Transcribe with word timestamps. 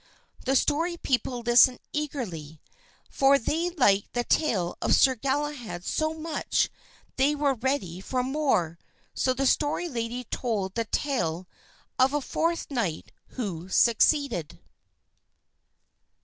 The 0.45 0.55
Story 0.55 0.97
People 0.97 1.41
listened 1.41 1.77
eagerly, 1.93 2.59
for 3.07 3.37
they 3.37 3.69
liked 3.69 4.13
the 4.13 4.23
tale 4.23 4.75
of 4.81 4.95
Sir 4.95 5.13
Galahad 5.13 5.85
so 5.85 6.15
much 6.15 6.63
that 7.09 7.17
they 7.17 7.35
were 7.35 7.53
ready 7.53 8.01
for 8.01 8.23
more; 8.23 8.79
so 9.13 9.31
the 9.31 9.45
Story 9.45 9.87
Lady 9.87 10.23
told 10.23 10.73
the 10.73 10.85
tale 10.85 11.47
of 11.99 12.13
a 12.15 12.19
fourth 12.21 12.71
knight 12.71 13.11
who 13.33 13.69
succeeded. 13.69 14.59